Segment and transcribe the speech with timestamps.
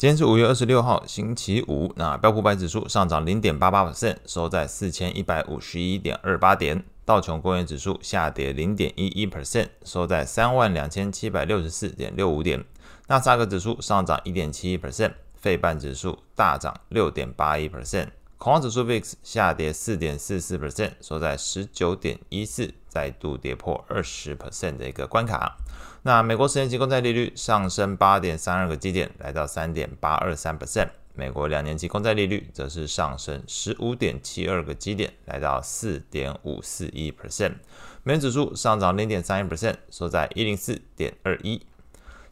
[0.00, 1.92] 今天是五月二十六号，星期五。
[1.96, 6.82] 那标普百指数上涨零点八八 percent，收在四千一百五十一点二八点。
[7.04, 12.64] 道琼工业指数下跌零点一一 percent，收在三万两千七百六十四点六五点。
[13.08, 18.08] 纳斯达克指数上涨一点七一 percent，费半指数大涨六点八一 percent。
[18.38, 25.58] 恐慌指数 VIX 下跌四点四四 percent，收在十九点一四，再度跌破二十 percent 的一个关卡。
[26.02, 30.88] 那美国十年期公债利率上升八点三二个基点，来到三点八二三 percent。
[31.14, 37.54] 美国两年期公债利率则是上升十五点七二个基点，来到四点五四一 percent。
[38.02, 41.60] 美元指数上涨零点三一 percent，收在一零四点二一。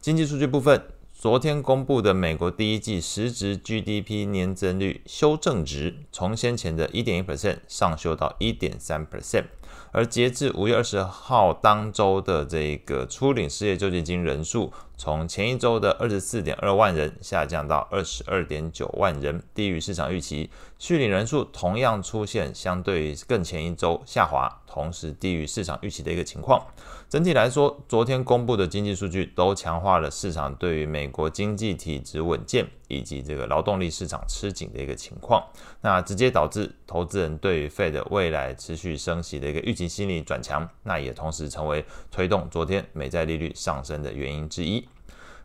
[0.00, 0.80] 经济数据部分。
[1.18, 9.44] 昨天公布的美国第一季实质 GDP 年增率修正值，从先前的一点一 percent 上修到一点三 percent
[9.92, 20.50] 而截至五月二十号当周的这个初领失业救济金人数，从前一周的二十四点二万人下降到二十二点九万人，低于市场预期。
[20.78, 26.62] 续领人数同样出现相对于更前一周下滑，同时低于市场预期的一个情况。
[27.08, 35.42] 整体来说，昨天公布的经济数据都强化了市场对于美国经济体质稳健以及这个劳动力市场吃紧的一个情况。
[35.80, 44.88] 那直接导致投资人对于 Fed 未来持续升息的一个预期心理转强，那也同时成为推动昨天美债利率上升的原因之一。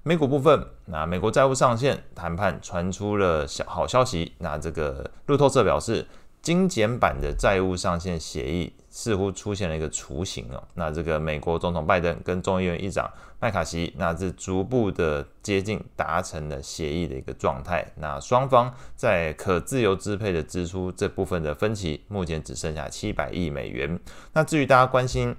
[0.03, 6.07] 美股部分，那美国债务上限谈判传出了小好消息，那这个路透社表示。
[6.41, 17.85] 精简版的债务上限协议似乎出现了一个雏形哦，那这个美国总统拜登跟众议院议长麦卡锡，那是逐步的接近达成了协议的一个状态。
[17.95, 23.99] 那双方在可自由支配的支出这部分的分歧，目前只剩下七百亿美元。
[24.33, 25.35] 那至于大家关心。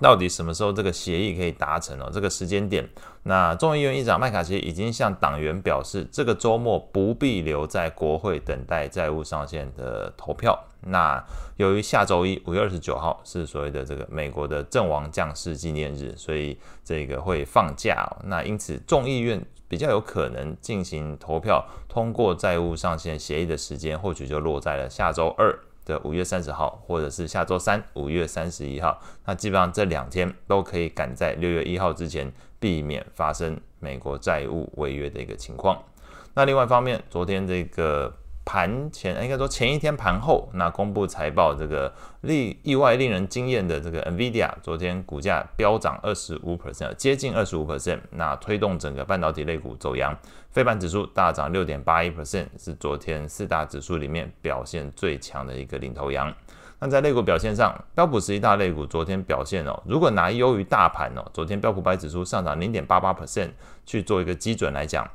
[0.00, 2.10] 到底什么时候这个协议可以达成哦？
[2.12, 2.88] 这个时间点，
[3.24, 10.58] 那众议院议长麦卡锡已经向党员表示，这个周末不必留在国会等待债务上限的投票。
[10.80, 11.22] 那
[11.56, 18.22] 由于下周一五月二十九号是所谓的这个美国的阵亡将士纪念日，所以这个会放假哦。
[18.24, 25.58] 那因此众议院比较有可能进行投票通过债务上限协议的时间，或许就落在了下周二。
[25.88, 35.82] 的五月三十号，或者是下周三五月三十一号，那基本上这两天都可以赶在六月一号之前，避免发生美国债务违约的一个情况。
[36.34, 38.14] 那另外一方面，昨天这个。
[38.48, 41.92] 盘前应该说前一天盘后，那公布财报，这个
[42.22, 50.16] 令意外令人惊艳的这个 NVIDIA，昨天股价飙涨二十五 percent，接近二十五 percent，那推动整个半导体类股走扬，
[50.48, 56.34] 费半指数大涨六点八一 percent，是昨天四大指数里面表现最强的一个领头羊。
[56.78, 63.50] 那在类股表现上，标普十一大类股昨天表现哦，如果拿优于大盘哦，昨天标普百指数上涨零点八八 percent
[63.84, 65.06] 去做一个基准来讲。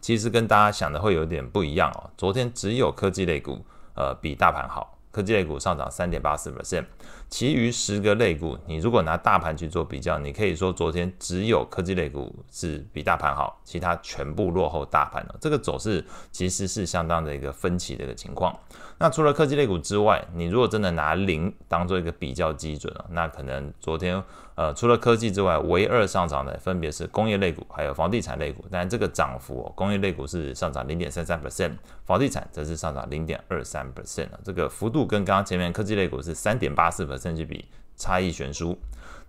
[0.00, 2.10] 其实跟大家想的会有点不一样哦。
[2.16, 4.94] 昨天只有科技类股，呃，比大盘好。
[5.10, 6.84] 科技类股上涨三点八四%
[7.30, 15.36] 其余十个类股，你如果拿大盘去做比较，你可以说昨天只有科技类股是比大盘好，其他全部落后大盘了。
[15.40, 18.56] 这个走势其实是相当的一个分歧的一个情况。
[19.00, 24.20] 那除了科技类股之外，你如果真的拿零当做一个比较基准，那可能昨天
[24.56, 28.64] 呃除了科技之外，唯二上涨的分别是工业类股还有房地产类股。
[28.70, 31.72] 但这个涨幅哦，工业类股是上涨零点三三 percent，
[32.04, 35.06] 房地产则是上涨零点二三 percent，这个幅度。
[35.08, 37.64] 跟刚刚前面科技类股是三点八四百甚至比，
[37.96, 38.78] 差异悬殊。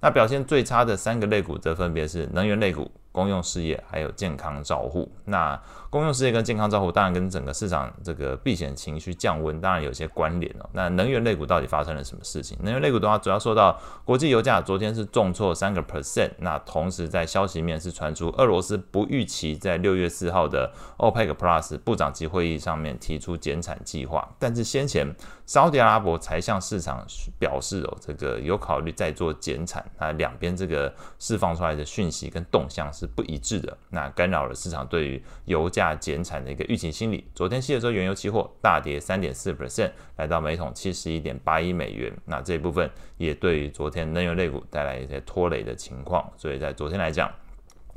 [0.01, 2.89] 那表现最差的三个类股则分别是能源类股。
[3.11, 10.69] 公用事业还有健康照护，那公用事业跟健康照护当然跟整个市场这个避险情绪降温当然有些关联哦。
[10.73, 12.55] 那能源类股到底发生了什么事情？
[12.61, 25.13] 能源类股的话，主要受到国际油价昨天是重挫三个 percent，那同时在消息面是传出俄罗斯不预期在六月四号的 OPEC Plus 部长级会议上面提出减产计划，但是先前
[25.49, 27.03] 沙特阿拉伯才向市场
[27.39, 37.27] 表示哦，这个有考虑再做减产，那两边这个释放出来的讯息跟动向是不一致的，那干扰了市场对于油价减产的一个预期心理。
[37.33, 42.15] 昨天西德州原油期货大跌三点四 percent，来到每桶七十一点八一美元。
[42.25, 42.87] 那这一部分
[43.17, 46.31] 也对于昨天能源类股带来一些拖累的情况。
[46.37, 47.27] 所以在昨天来讲，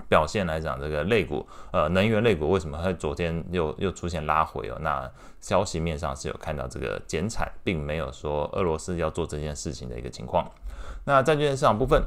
[0.08, 4.78] 表现来讲，这个类股，呃，能源类股为什么会昨天又又出现拉回哦？
[4.80, 5.10] 那
[5.40, 10.50] 消息面上是有看到这个减产，并没有说俄罗斯要做这件事情的一个情况。
[11.04, 12.02] 那债券市场部分。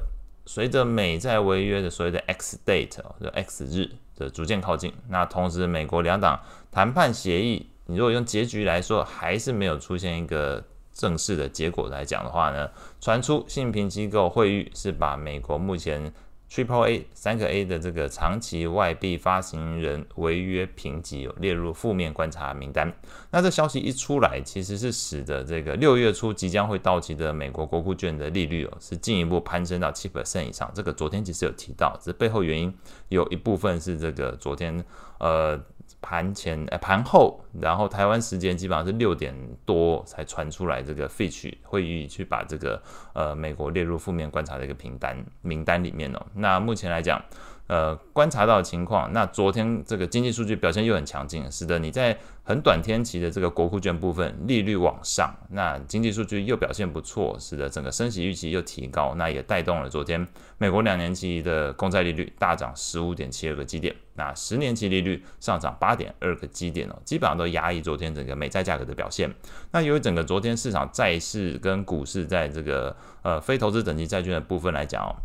[0.48, 6.40] 随着美债违约的所谓的 X date，就 X 日的逐渐靠近，那同时美国两党
[6.72, 10.64] 谈判协议，你如果用结局来说，还是没有出现一个
[10.94, 12.70] 正式的结果来讲的话呢，
[13.02, 16.14] 传出信评机构会誉是把美国目前
[16.56, 22.90] Triple A 三个 A 的这个长期外币发行人违约评级有列入负面观察名单。
[23.30, 30.72] 那这消息一出来，其实是使得这个六月初即将会到期的美国国库券的利率哦，是进一步攀升到七 percent 以上。
[30.74, 32.74] 这个昨天其实有提到，这背后原因
[33.10, 34.82] 有一部分是这个昨天
[35.20, 35.62] 呃。
[36.02, 39.36] 盘前呃盘后，然后台湾时间基本上是六点
[39.66, 42.82] 多才传出来，这个 Fitch 会议去把这个
[43.14, 46.26] 呃美国列入负面观察的一个名单名单里面哦。
[46.34, 47.22] 那目前来讲。
[47.68, 60.28] 呃，观察到的情况，那昨天这个经济数据表现又很强劲，使得你在很短天期的这个国库券部分利率往上，那经济数据又表现不错，使得整个升息预期又提高，那也带动了昨天
[60.60, 69.34] 美国两年期的公债利率大涨十五点七二个基点，那十年期利率上涨八点二个基点哦，基本上都压抑昨天整个美债价格的表现。
[69.72, 75.16] 那由于整个昨天市场债市跟股市在这个呃非投资等级债券的部分来讲哦。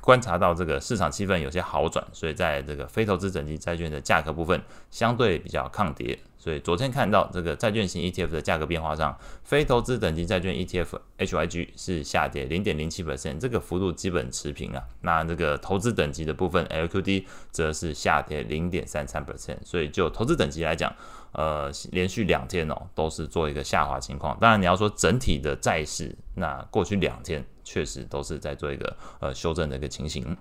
[0.00, 4.60] 观察到这个市场气氛有些好转，所以在这个非投资等级债券的价格部分
[4.90, 6.18] 相对比较抗跌。
[6.36, 14.82] 所以昨天看到这个债券型 ETF 的价格变化上，非投资等级债券 ETF HYG 是下跌零点零七 percent，这个幅度基本持平啊。
[15.00, 19.56] 那这个投资等级的部分 LQD 则是下跌零点三三 percent。
[19.64, 20.94] 所以就投资等级来讲，
[21.32, 24.36] 呃，连续两天哦都是做一个下滑情况。
[24.38, 27.42] 当然你要说整体的债市，那过去两天。
[27.64, 30.36] 确实都是在做一个呃修正的一个情形。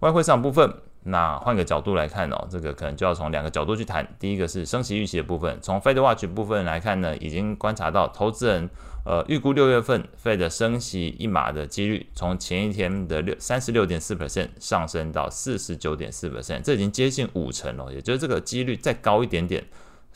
[0.00, 0.72] 外汇市场部分，
[1.02, 4.06] 那换个角度来看哦，这个可能就要从两个角度去谈。
[4.18, 8.70] 第一个是升息预期的部分，从 Fed Watch 部分来看呢，已经观察到投资人
[9.04, 17.92] 呃预估六月份 Fed 升息一码的几率，从前一天的六三十六点四 percent 上升到四十九点四 percent，这已经接近五成了。
[17.92, 19.62] 也就是这个几率再高一点点，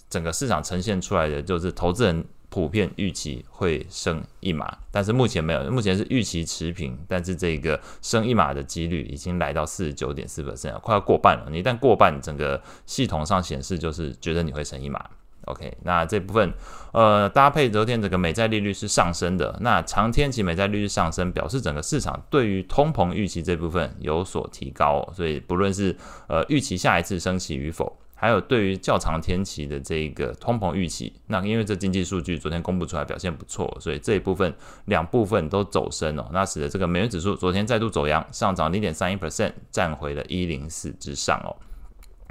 [0.09, 2.25] 整个市场呈现出来的就是投资人。
[2.55, 11.49] 普遍预期会升一码，但是目前没有，目前是预期持平，但是这个升一码的几率已经来到四十九点四 percent，快要过半了。
[11.51, 15.05] 你一旦过半，整个系统上显示就是觉得你会升一码。
[15.47, 16.53] OK，那这部分
[16.93, 25.97] 呃搭配昨天这个美债利率是上升的，那长天期美债利率上升，表示整个市场对于通膨预期这部分有所提高，所以不论是
[26.29, 27.99] 呃预期下一次升息与否。
[28.25, 34.51] 还有对于较长天期的这个通膨预期，那因为这经济数据昨天公布出来表现不错，所以这一部分
[34.87, 41.55] 两部分都走升哦，那使得这个美元指数昨天再度走阳，上涨零点三一 percent，站回了一零四之上哦。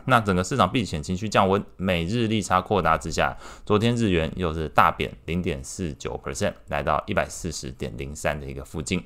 [0.05, 9.01] 那整个市场避险情绪降温，美日利差扩大之下，昨天日元又是大贬零点四九 percent，来到一百四十点零三的一个附近。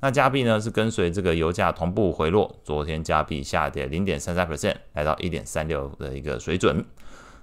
[0.00, 6.84] 那加币呢是跟随这个油价同步回落，昨天加币下跌零点三三 percent，来到一点三六的一个水准。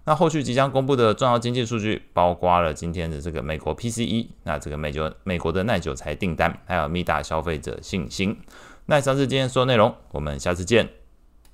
[0.04, 8.38] 那后续即将公布的重要经济数据，包括了今天的这个美国 PCE，那这个美酒美国的耐久财订单，还有密大消费者信心。
[8.86, 11.07] 那以上是今天所有内容，我们下次见。